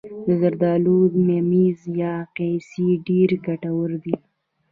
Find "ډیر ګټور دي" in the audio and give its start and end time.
3.07-4.15